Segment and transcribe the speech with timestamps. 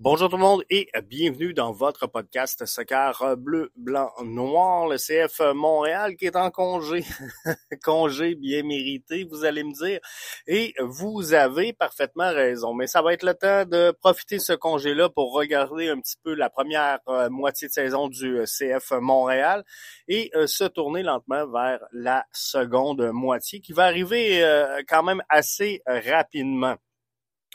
[0.00, 4.88] Bonjour tout le monde et bienvenue dans votre podcast Soccer Bleu, Blanc, Noir.
[4.88, 7.04] Le CF Montréal qui est en congé.
[7.84, 10.00] congé bien mérité, vous allez me dire.
[10.48, 12.74] Et vous avez parfaitement raison.
[12.74, 16.16] Mais ça va être le temps de profiter de ce congé-là pour regarder un petit
[16.24, 19.62] peu la première euh, moitié de saison du CF Montréal
[20.08, 25.22] et euh, se tourner lentement vers la seconde moitié qui va arriver euh, quand même
[25.28, 26.74] assez rapidement.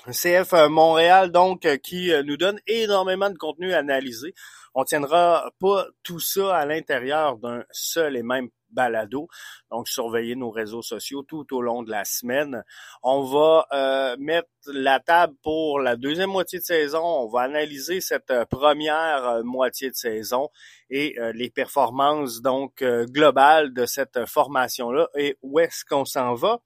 [0.08, 4.34] CF Montréal, donc, qui nous donne énormément de contenu à analyser.
[4.74, 9.28] On tiendra pas tout ça à l'intérieur d'un seul et même balado.
[9.72, 12.64] Donc, surveillez nos réseaux sociaux tout au long de la semaine.
[13.04, 17.04] On va euh, mettre la table pour la deuxième moitié de saison.
[17.04, 20.50] On va analyser cette première moitié de saison
[20.90, 26.36] et euh, les performances donc euh, globales de cette formation-là et où est-ce qu'on s'en
[26.36, 26.60] va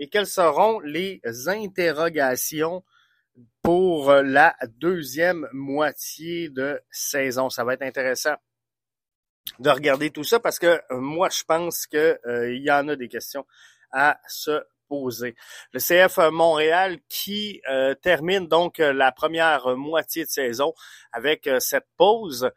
[0.00, 2.82] et quelles seront les interrogations
[3.62, 7.50] pour la deuxième moitié de saison?
[7.50, 8.34] Ça va être intéressant
[9.58, 13.08] de regarder tout ça parce que moi, je pense qu'il euh, y en a des
[13.08, 13.46] questions
[13.92, 15.36] à se poser.
[15.72, 20.72] Le CF Montréal qui euh, termine donc la première moitié de saison
[21.12, 22.50] avec euh, cette pause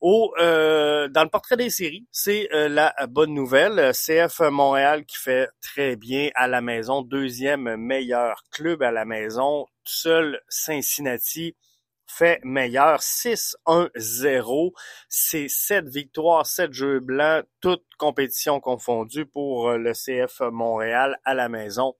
[0.00, 3.92] au, euh, dans le portrait des séries, c'est euh, la bonne nouvelle.
[3.92, 9.66] CF Montréal qui fait très bien à la maison, deuxième meilleur club à la maison.
[9.84, 11.54] Seul Cincinnati
[12.06, 14.72] fait meilleur, 6-1-0.
[15.08, 21.34] C'est sept victoires, sept jeux blancs, toutes compétitions confondues pour euh, le CF Montréal à
[21.34, 21.94] la maison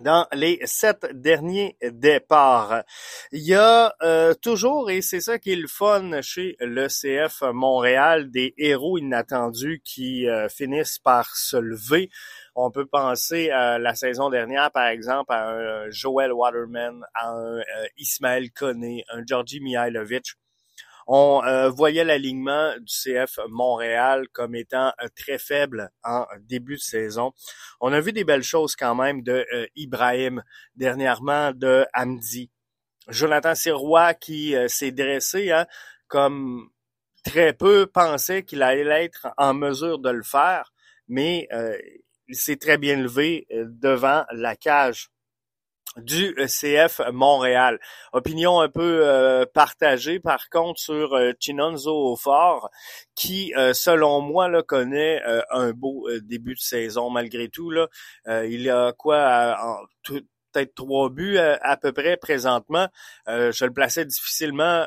[0.00, 2.82] dans les sept derniers départs.
[3.32, 7.42] Il y a euh, toujours, et c'est ça qui est le fun chez le CF
[7.52, 12.10] Montréal, des héros inattendus qui euh, finissent par se lever.
[12.54, 17.58] On peut penser à la saison dernière, par exemple, à un Joel Waterman, à un
[17.58, 17.62] euh,
[17.98, 20.36] Ismaël Koné, un Georgi Mihailovic
[21.06, 26.80] on euh, voyait l'alignement du CF Montréal comme étant euh, très faible en début de
[26.80, 27.32] saison.
[27.80, 30.42] On a vu des belles choses quand même de euh, Ibrahim,
[30.74, 32.50] dernièrement de Hamdi.
[33.08, 35.64] Jonathan Sirois qui s'est dressé hein,
[36.08, 36.68] comme
[37.24, 40.72] très peu pensait qu'il allait être en mesure de le faire,
[41.06, 41.48] mais
[42.26, 45.10] il s'est très bien levé devant la cage
[45.96, 47.78] du CF Montréal.
[48.12, 52.70] Opinion un peu euh, partagée par contre sur euh, Chinonzo Fort,
[53.14, 57.70] qui euh, selon moi là, connaît un beau début de saison malgré tout.
[57.70, 57.88] Là.
[58.44, 62.88] il a quoi peut-être trois buts à, peu près présentement.
[63.26, 64.86] je le plaçais difficilement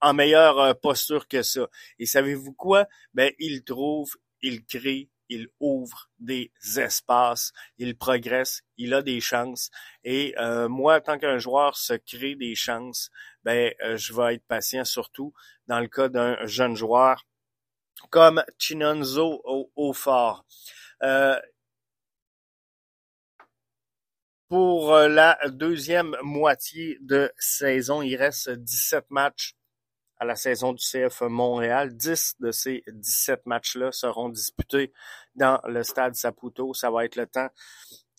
[0.00, 1.66] en meilleure posture que ça.
[1.98, 2.86] Et savez-vous quoi?
[3.14, 4.10] Ben, il trouve,
[4.42, 9.70] il crée, il ouvre des espaces, il progresse, il a des chances.
[10.04, 13.10] Et euh, moi, tant qu'un joueur se crée des chances,
[13.44, 15.32] ben euh, je vais être patient, surtout
[15.66, 17.26] dans le cas d'un jeune joueur
[18.10, 19.42] comme Chinonzo
[19.74, 20.44] au, fort.
[21.02, 21.40] Euh,
[24.48, 29.56] pour la deuxième moitié de saison, il reste 17 matchs
[30.18, 31.96] à la saison du CF Montréal.
[31.96, 34.92] 10 de ces 17 matchs-là seront disputés
[35.34, 36.74] dans le stade Saputo.
[36.74, 37.50] Ça va être le temps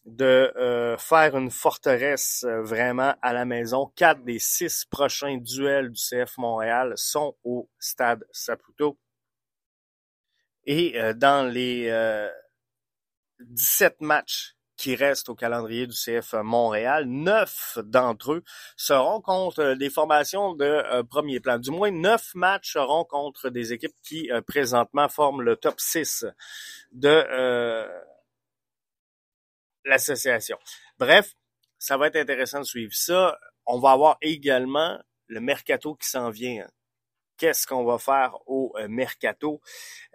[0.07, 3.91] de euh, faire une forteresse euh, vraiment à la maison.
[3.95, 8.97] Quatre des six prochains duels du CF Montréal sont au stade Saputo.
[10.65, 11.91] Et euh, dans les
[13.39, 14.56] 17 matchs
[14.87, 17.07] qui restent au calendrier du CF Montréal.
[17.07, 18.43] Neuf d'entre eux
[18.77, 21.59] seront contre des formations de euh, premier plan.
[21.59, 26.25] Du moins, neuf matchs seront contre des équipes qui euh, présentement forment le top 6
[26.93, 27.85] de euh,
[29.83, 30.57] l'association.
[30.97, 31.33] Bref,
[31.77, 33.37] ça va être intéressant de suivre ça.
[33.65, 34.97] on va avoir également
[35.27, 36.65] le mercato qui s'en vient.
[37.37, 39.61] Qu'est-ce qu'on va faire au euh, mercato.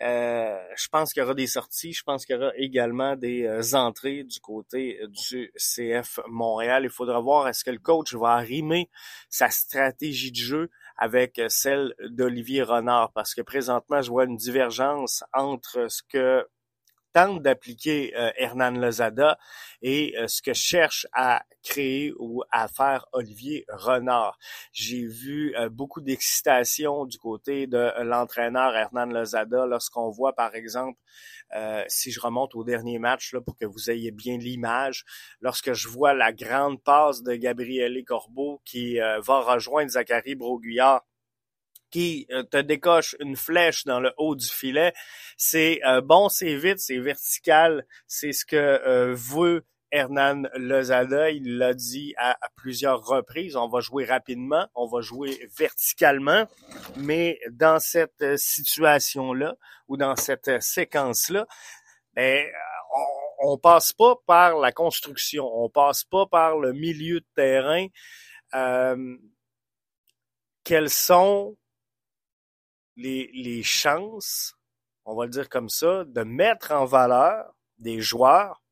[0.01, 3.45] Euh, je pense qu'il y aura des sorties, je pense qu'il y aura également des
[3.45, 6.83] euh, entrées du côté du CF Montréal.
[6.85, 8.91] Il faudra voir est-ce que le coach va arrimer
[9.29, 15.25] sa stratégie de jeu avec celle d'Olivier Renard parce que présentement je vois une divergence
[15.33, 16.47] entre ce que
[17.13, 19.39] tente d'appliquer euh, Hernan Lozada
[19.83, 24.39] et euh, ce que cherche à créer ou à faire Olivier Renard.
[24.73, 30.99] J'ai vu euh, beaucoup d'excitation du côté de l'entraîneur Hernan Lozada lorsqu'on voit par exemple
[31.87, 35.05] si je remonte au dernier match là, pour que vous ayez bien l'image,
[35.43, 41.03] lorsque je vois la grande passe de Gabriele Corbeau qui va rejoindre Zachary Broguillard
[41.93, 44.93] qui euh, te décoche une flèche dans le haut du filet.
[45.37, 51.31] C'est euh, bon, c'est vite, c'est vertical, c'est ce que euh, veut Hernan Lozada.
[51.31, 53.55] Il l'a dit à, plusieurs reprises.
[53.55, 56.47] On va jouer rapidement, on va jouer verticalement,
[56.97, 59.55] mais dans cette situation-là
[59.87, 61.47] ou dans cette séquence-là,
[62.15, 62.45] ben,
[62.97, 67.87] on, on passe pas par la construction, on passe pas par le milieu de terrain.
[68.55, 69.17] Euh,
[70.65, 71.57] quels sont
[72.97, 74.55] les, chances,
[75.05, 78.63] on va le dire comme ça, de mettre en valeur des joueurs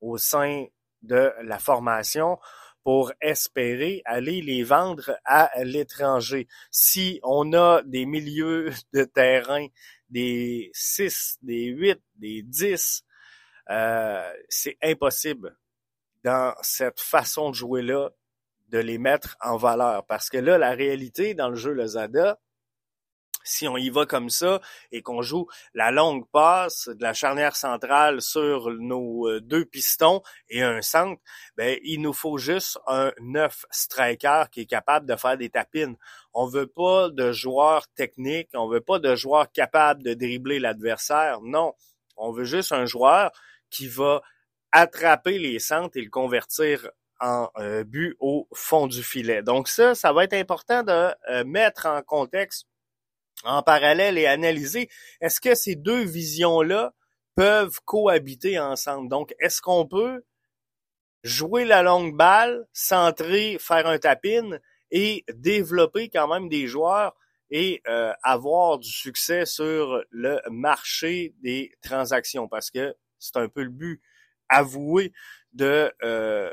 [0.00, 0.66] au sein
[1.02, 2.38] de la formation
[2.82, 6.46] pour espérer aller les vendre à l'étranger.
[6.70, 9.66] Si on a des milieux de terrain,
[10.08, 13.04] des 6, des 8, des 10,
[13.70, 15.56] euh, c'est impossible
[16.22, 18.10] dans cette façon de jouer-là
[18.68, 20.06] de les mettre en valeur.
[20.06, 22.38] Parce que là, la réalité dans le jeu Lozada,
[23.46, 24.60] si on y va comme ça
[24.92, 30.22] et qu'on joue la longue passe de la charnière centrale sur nos euh, deux pistons
[30.48, 31.20] et un centre,
[31.56, 35.96] ben il nous faut juste un neuf striker qui est capable de faire des tapines.
[36.34, 41.40] On veut pas de joueurs techniques, on veut pas de joueurs capables de dribbler l'adversaire.
[41.42, 41.74] Non,
[42.16, 43.30] on veut juste un joueur
[43.70, 44.22] qui va
[44.72, 46.90] attraper les centres et le convertir
[47.20, 49.42] en euh, but au fond du filet.
[49.42, 52.66] Donc ça, ça va être important de euh, mettre en contexte
[53.44, 54.88] en parallèle et analyser
[55.20, 56.94] est-ce que ces deux visions-là
[57.34, 59.08] peuvent cohabiter ensemble?
[59.08, 60.24] Donc, est-ce qu'on peut
[61.22, 64.58] jouer la longue balle, centrer, faire un tapin
[64.90, 67.14] et développer quand même des joueurs
[67.50, 72.48] et euh, avoir du succès sur le marché des transactions?
[72.48, 74.00] Parce que c'est un peu le but
[74.48, 75.12] avoué
[75.52, 76.52] de euh,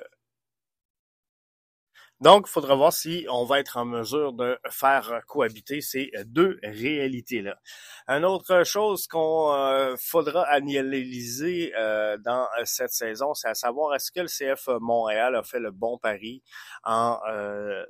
[2.23, 6.57] donc, il faudra voir si on va être en mesure de faire cohabiter ces deux
[6.63, 7.59] réalités-là.
[8.07, 14.09] Une autre chose qu'on euh, faudra analyser euh, dans cette saison, c'est à savoir est-ce
[14.09, 16.41] que le CF Montréal a fait le bon pari
[16.85, 17.83] en euh,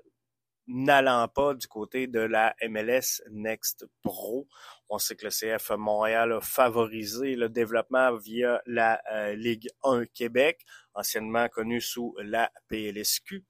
[0.66, 4.48] n'allant pas du côté de la MLS Next Pro?
[4.90, 9.00] On sait que le CF Montréal a favorisé le développement via la
[9.36, 10.66] Ligue 1 Québec,
[10.96, 13.46] anciennement connue sous la PLSQ.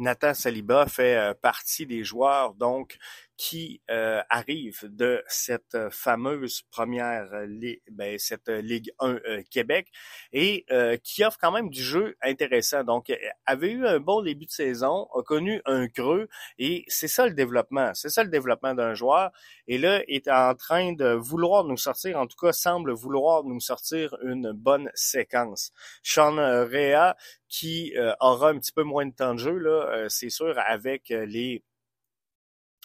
[0.00, 2.96] Nathan Saliba fait euh, partie des joueurs donc
[3.40, 9.88] qui euh, arrive de cette euh, fameuse première ligue, ben, cette Ligue 1 euh, Québec
[10.34, 10.66] et
[11.02, 12.84] qui offre quand même du jeu intéressant.
[12.84, 13.10] Donc,
[13.46, 16.28] avait eu un bon début de saison, a connu un creux
[16.58, 17.92] et c'est ça le développement.
[17.94, 19.30] C'est ça le développement d'un joueur.
[19.66, 23.60] Et là, est en train de vouloir nous sortir, en tout cas semble vouloir nous
[23.60, 25.72] sortir une bonne séquence.
[26.02, 27.16] Sean Rea
[27.48, 31.64] qui aura un petit peu moins de temps de jeu, là, c'est sûr, avec les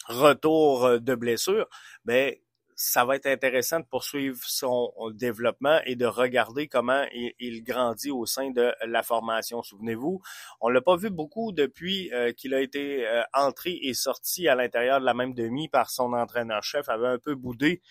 [0.07, 1.67] retour euh, de blessure,
[2.05, 2.35] ben
[2.77, 8.25] ça va être intéressant de poursuivre son développement et de regarder comment il, grandit au
[8.25, 9.63] sein de la formation.
[9.63, 10.21] Souvenez-vous,
[10.59, 14.55] on l'a pas vu beaucoup depuis euh, qu'il a été euh, entré et sorti à
[14.55, 17.81] l'intérieur de la même demi par son entraîneur-chef, avait un peu boudé.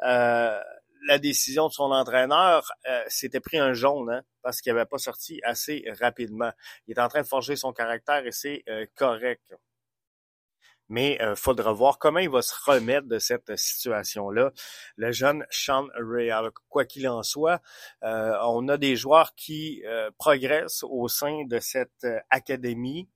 [0.00, 2.70] la décision de son entraîneur,
[3.08, 6.52] s'était pris un jaune hein, parce qu'il n'avait pas sorti assez rapidement.
[6.86, 9.52] Il est en train de forger son caractère et c'est correct
[10.88, 14.52] mais euh, faudra voir comment il va se remettre de cette situation-là.
[14.96, 16.32] Le jeune Sean Ray,
[16.68, 17.60] quoi qu'il en soit,
[18.02, 23.08] euh, on a des joueurs qui euh, progressent au sein de cette académie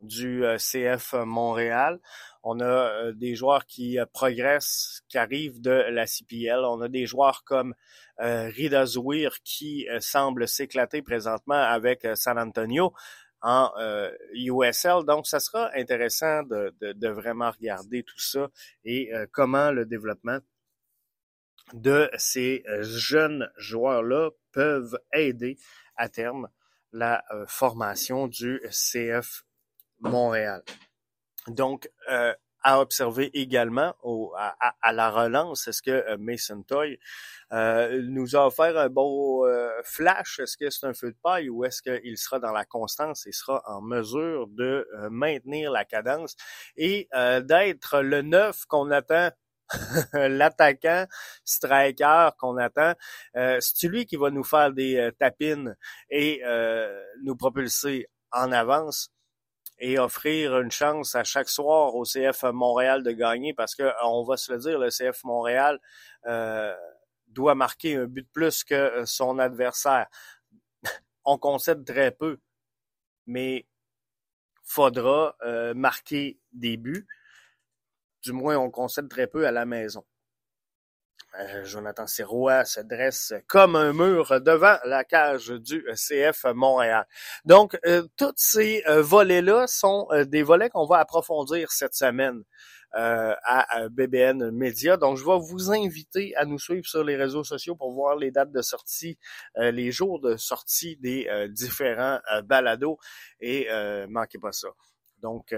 [0.00, 1.98] du CF Montréal.
[2.42, 6.58] On a des joueurs qui progressent, qui arrivent de la CPL.
[6.58, 7.74] On a des joueurs comme
[8.18, 12.92] Rida Zouir qui semble s'éclater présentement avec San Antonio
[13.44, 13.70] en
[14.32, 14.90] USL.
[14.90, 18.48] Euh, Donc, ça sera intéressant de, vraiment regarder tout ça
[18.84, 20.38] et euh, comment le développement
[21.74, 25.58] de ces euh, jeunes joueurs-là peuvent aider
[25.96, 26.48] à terme
[26.92, 29.44] la formation du CF
[29.98, 30.62] Montréal.
[31.48, 31.90] Donc,
[32.64, 33.94] à observer également
[34.82, 35.68] à, la relance.
[35.68, 36.98] Est-ce que euh, Mason Toy
[37.52, 40.40] euh, nous a offert un beau euh, flash?
[40.40, 43.32] Est-ce que c'est un feu de paille ou est-ce qu'il sera dans la constance et
[43.32, 46.36] sera en mesure de maintenir la cadence
[46.76, 49.30] et d'être le neuf qu'on attend?
[50.12, 51.06] L'attaquant
[51.44, 52.94] striker qu'on attend,
[53.34, 55.76] c'est lui qui va nous faire des tapines
[56.10, 56.42] et
[57.22, 59.13] nous propulser en avance?
[59.78, 64.22] Et offrir une chance à chaque soir au CF Montréal de gagner parce que on
[64.22, 65.80] va se le dire, le CF Montréal
[66.26, 66.74] euh,
[67.28, 70.06] doit marquer un but plus que son adversaire.
[71.24, 72.38] on concède très peu,
[73.26, 73.66] mais
[74.62, 77.06] faudra euh, marquer des buts.
[78.22, 80.04] Du moins, on concède très peu à la maison.
[81.40, 87.06] Euh, Jonathan Sirois se dresse comme un mur devant la cage du CF Montréal.
[87.44, 92.42] Donc, euh, tous ces euh, volets-là sont des volets qu'on va approfondir cette semaine.
[92.96, 94.96] à BBN Media.
[94.96, 98.30] Donc, je vais vous inviter à nous suivre sur les réseaux sociaux pour voir les
[98.30, 99.18] dates de sortie,
[99.56, 102.98] les jours de sortie des différents balados
[103.40, 103.66] et
[104.08, 104.68] manquez pas ça.
[105.22, 105.52] Donc,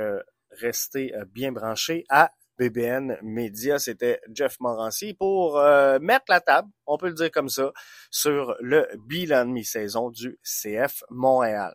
[0.50, 6.96] restez bien branchés à BBN Media, c'était Jeff Morancy pour euh, mettre la table, on
[6.96, 7.72] peut le dire comme ça,
[8.10, 11.74] sur le bilan de mi-saison du CF Montréal.